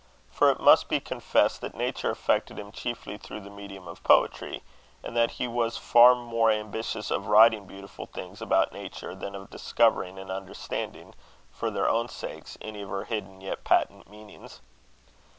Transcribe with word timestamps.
For 0.31 0.49
it 0.49 0.59
must 0.59 0.89
be 0.89 0.99
confessed 0.99 1.61
that 1.61 1.75
nature 1.75 2.09
affected 2.09 2.57
him 2.57 2.71
chiefly 2.71 3.19
through 3.19 3.41
the 3.41 3.51
medium 3.51 3.87
of 3.87 4.03
poetry; 4.03 4.63
and 5.03 5.15
that 5.15 5.29
he 5.33 5.47
was 5.47 5.77
far 5.77 6.15
more 6.15 6.49
ambitious 6.49 7.11
of 7.11 7.27
writing 7.27 7.67
beautiful 7.67 8.07
things 8.07 8.41
about 8.41 8.71
nature 8.73 9.13
than 9.13 9.35
of 9.35 9.51
discovering 9.51 10.17
and 10.17 10.31
understanding, 10.31 11.13
for 11.51 11.69
their 11.69 11.87
own 11.87 12.09
sakes, 12.09 12.57
any 12.61 12.81
of 12.81 12.89
her 12.89 13.03
hidden 13.03 13.41
yet 13.41 13.63
patent 13.63 14.09
meanings. 14.09 14.59